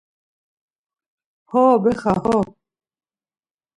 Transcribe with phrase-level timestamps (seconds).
[1.51, 2.41] Ho, Bexa, ho.